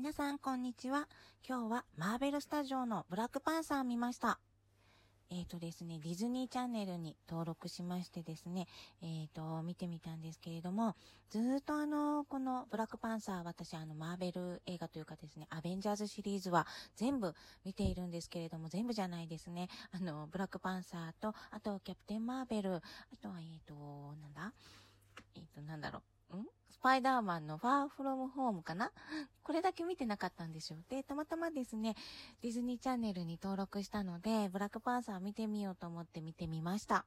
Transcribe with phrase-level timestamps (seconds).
[0.00, 1.10] 皆さん、こんにちは。
[1.46, 4.40] 今日はマーベルスタジオのブラックパンサーを見ました。
[5.28, 8.66] えっ、ー、とですね、ディズニーチャンネルに登録しましてですね、
[9.02, 10.96] えっ、ー、と、見てみたんですけれども、
[11.28, 17.34] ずっとあの、このブラックパンサー、私あの、マーベル映画というかですね、アベンジャーズシリーズは全部
[17.66, 19.68] 見ているんですけれども、全部じゃないですね。
[19.92, 22.80] あの、ブラックパンサーと、あと、キャプテンマーベル、あ
[23.20, 23.74] とは、えっ、ー、と、
[24.22, 24.54] なんだ？
[25.34, 26.19] えっ、と、なんだろう。
[26.38, 26.46] ん？
[26.70, 28.92] スパイダーマンのファーフロムホームかな？
[29.42, 30.78] これだけ見てなかったんですよ。
[30.88, 31.94] で、たまたまですね、
[32.42, 37.04] ディズニーチャンネルに登録したので、ブラックパンサー見てみようと思って見てみました。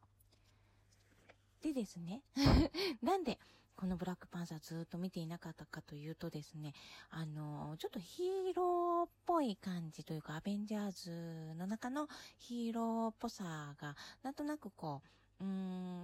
[1.61, 2.21] でですね、
[3.01, 3.39] なんで、
[3.75, 6.73] このブラックパンサーずっと見ていなかったかというとですね、
[7.09, 15.07] あの、ちょっとヒーローっぽい感じというか、アベンジャーズの中のヒーローっぽさが、なんとなくこう、
[15.43, 15.49] うー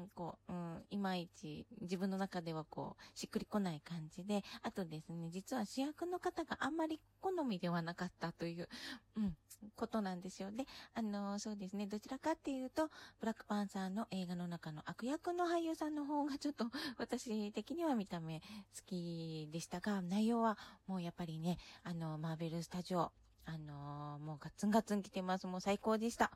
[0.05, 8.67] ん、こう、うん、いまいち自分の中ではこう、しっくりこない感じで、あとですね、実は主役の方があんまり好みではなかったという、
[9.15, 9.37] うん、
[9.75, 10.51] ことなんですよ。
[10.51, 16.65] で、あの、そうですね、どちらかっていうと、ブラックパンサーの映画の中の悪役の俳優さんの方がちょっと
[16.99, 18.45] 私的には見た目好
[18.85, 23.11] きでしたが、内容はもうやっぱりね、あの、マーベルスタジオ、
[23.45, 25.47] あのもうガッツンガッツン来てます。
[25.47, 26.31] もう最高でした。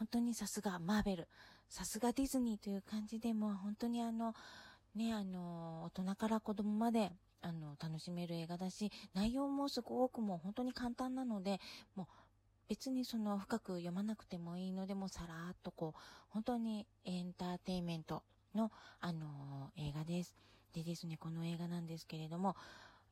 [0.00, 1.28] 本当にさすがマーベル、
[1.68, 4.34] さすがディズニーという感じで、もう本当にあの、
[4.94, 7.12] ね、あの、大人から子供まで、
[7.42, 11.60] あの、楽しめる映画だし、内容もすごくもう本当に簡単なので、
[11.96, 12.06] もう
[12.66, 18.22] 別にその深く読まなくてもいいので、もうさらーっとこう、本当にエンターテイメント
[18.54, 20.34] の、あの、映画です。
[20.72, 22.56] でですね、この映画なんですけれども、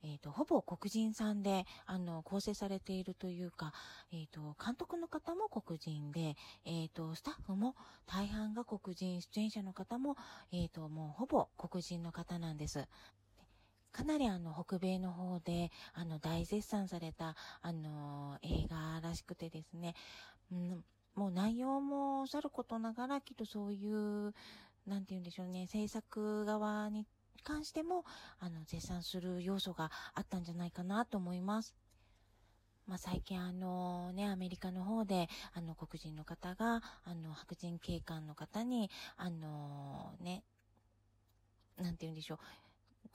[0.02, 3.72] えっ、ー、と、ほぼ黒人さんで、あの、構成されているというか、
[4.12, 7.74] えっ、ー、と、監督の方も黒人で、えっ、ー、と、スタッフも
[8.06, 10.16] 大半が黒人、出演者の方も、
[10.52, 12.86] えっ、と、もうほぼ黒人の方なんです。
[13.92, 19.94] かなりあの、北米の方で、あの、大絶賛された、あの、映画らしくてですね、
[20.52, 24.34] うん、もう内容もさることながら、きっとそういう、
[24.86, 27.06] なんて言うんでしょうね、制作側に
[27.48, 28.04] 関しても、
[28.40, 31.74] あの、絶賛する要素があったんじゃないかなと思います。
[32.86, 40.42] まあ、最近あのね、アメリカの方で、あの、黒人の方が、あの、白人警官の方に、あのね、
[41.78, 42.38] なんて言うんでしょう、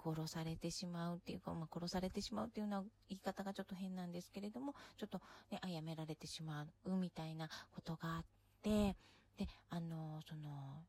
[0.02, 8.26] 殺されてしまうっていうか、まあ、殺されてしまうっていうような言い方がちょっと変なんですけれども、ちょっとね、殺められてしまうみたいなことがあっ
[8.64, 8.96] て、
[9.38, 10.84] で、あの、その、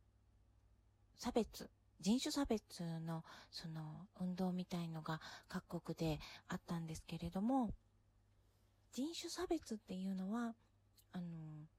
[1.16, 1.70] 差別
[2.04, 3.80] 人種差別のその
[4.20, 7.70] 運動みたいのが各国であったんですけれども、
[8.92, 10.54] 人種差別っていうのは、
[11.12, 11.24] あの、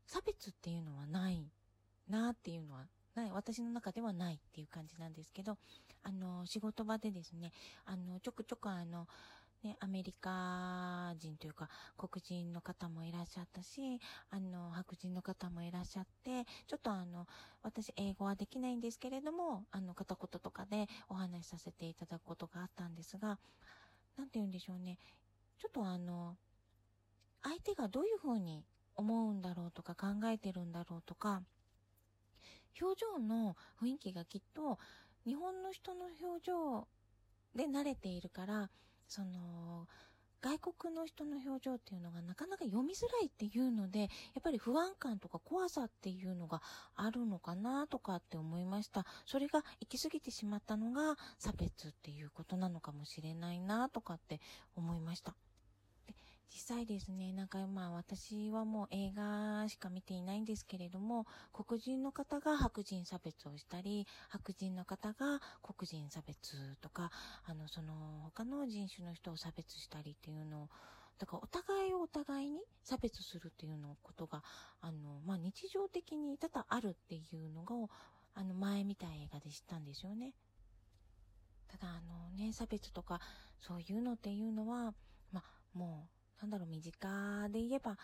[0.07, 1.45] 差別っていうのはない
[2.09, 5.59] なっていうのはない、私の中ではないっていう感じなんですけど、
[6.01, 7.51] あの、仕事場でですね、
[7.85, 9.07] あの、ちょくちょくあの、
[9.65, 11.67] ね、アメリカ人というか、
[11.97, 13.99] 黒人の方もいらっしゃったし、
[14.29, 17.25] あの、白人の方もいらっしゃって、ちょっとあの、
[17.63, 23.39] 私英語はできないんですけれども、あの、片言とかでお話しさせていただくことがあったんですが、
[24.17, 24.99] なんて言うんでしょうね。
[25.57, 26.37] ちょっとあの、
[27.41, 28.63] 相手がどういうふうに
[28.95, 31.41] 思うんだろうとか考えてるんだろうとか、
[32.79, 34.77] 表情の雰囲気がきっと
[35.25, 36.87] 日本の人の表情
[37.55, 38.69] で慣れているから、
[39.07, 39.87] その、
[40.45, 44.09] 外国の人の表情っていうのがなかなか読みづらいっていうので、やっ
[44.43, 46.61] ぱり不安感とか怖さっていうのが
[46.95, 49.07] あるのかなとかって思いました。
[49.25, 54.39] それが行き過ぎてしまったのが差別っていうことなのかもしれないなとかって
[54.75, 55.35] 思いました。
[56.53, 67.11] 実際ですね、なんかまあ私はもう映画しか見ていないんですけれども、黒人の方が白人差別をしたり、白人の方が黒人差別とか、
[67.45, 70.69] あの、その他の人種の人を差別したりっていうのを、
[71.17, 74.43] だからお互いをお互いに差別するっていうのことが、
[74.81, 77.75] あの、まあ日常的に多々あるっていうのが、
[78.37, 80.33] あの前見た映画で知ったんですよね。
[81.67, 83.19] ただあのね、差別とか
[83.61, 84.93] そういうのっていうのは、
[85.31, 87.97] まあもう、なんだろう、身近で言えば、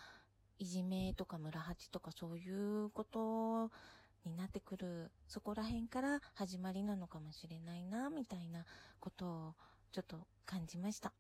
[0.57, 3.69] いじめとか村八とかそういうこと
[4.25, 8.65] になってくる、そこら辺から始まりなのかもしれないな、みたいな
[8.99, 9.53] ことを
[9.91, 11.13] ちょっと感じました。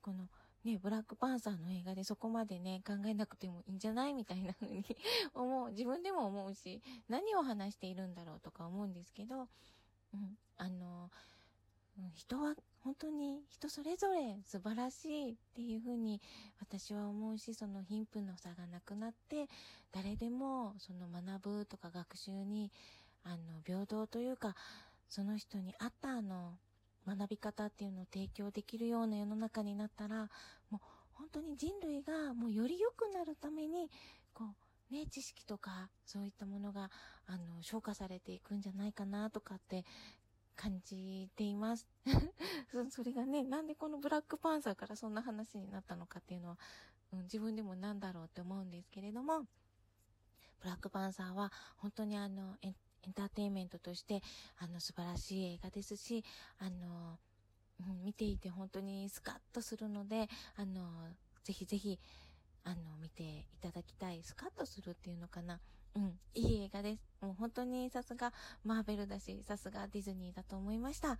[0.00, 0.26] この
[0.64, 4.86] ね、ブラックパンサーの映画でそこまでね、考えなくてもいいんじゃないみたいな風に
[5.34, 5.70] 思う。
[5.72, 9.50] 自分でも思うし、何を話しているんだろうとか思うんですけど、
[10.14, 11.10] うん、あの、
[12.18, 16.20] 人は本当に人それぞれ素晴らしいっていうふうに
[16.60, 19.46] 私は思うし、その貧富の差がなくなって、
[19.92, 22.72] 誰でもその学ぶとか学習に、
[23.22, 24.56] あの、平等というか、
[25.08, 26.58] その人に合ったあの、
[27.06, 30.28] 学び方っていうのを提供できるような世の中になったら、
[30.70, 30.78] もう
[31.12, 33.88] 本当に人類がもうより良くなるために、
[34.34, 34.44] こ
[34.90, 36.90] う、ね、知識とか、そういったものが、
[37.26, 39.84] あの、消化されていくんじゃないかなとかって
[40.58, 41.86] 感じています。
[42.90, 46.58] それがね、なんでこのブラックパンサーからそんな話になったのかっていうのは、
[47.12, 49.46] うん、自分でもなんだろうって思うんですけれども、
[50.60, 54.20] ブラックパンサーは本当にあのエン、エンターテインメントとして、
[54.56, 56.24] あの、素晴らしい映画ですし、
[56.58, 57.20] あの、
[57.78, 61.14] うん、見ていて本当にスカッとするので、あの、
[61.44, 62.00] ぜひぜひ、
[62.64, 64.24] あの、見ていただきたい。
[64.24, 65.60] スカッとするっていうのかな。
[65.94, 67.02] うん、いい映画です。
[67.20, 68.32] もう本当にさすが
[68.64, 71.18] マーベルだし、さすがディズニーだと思いました。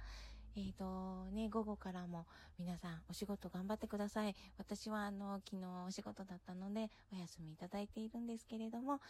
[0.57, 2.27] えっ、ー、と、ね、午後からも
[2.59, 4.35] 皆さんお仕事頑張ってください。
[4.59, 9.01] 私はあの、昨日お仕事だったのでお休みいただいているんですけれども、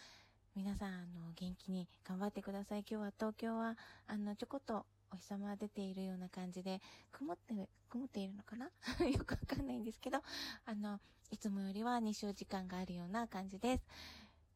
[0.55, 2.81] 皆さん、あの、元気に頑張ってください。
[2.81, 3.77] 今日は東京は、
[4.07, 6.81] あの、ちょこっとお日様出ているような感じで、
[7.13, 8.67] 曇って、曇っているのかな？
[9.07, 10.21] よくわかんないんですけど、
[10.67, 11.01] あの、
[11.31, 13.85] いつもよりは日照時間があるような感じです。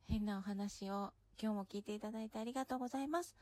[0.08, 3.34] 変なお話を今日も聞いていただいてありがとうございます。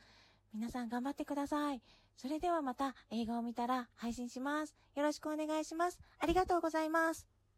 [0.53, 1.81] 皆さん頑張ってください。
[2.17, 4.75] それではまた映画を見たら配信します。
[4.95, 5.99] よろしくお願いします。
[6.19, 7.40] ありがとうございます。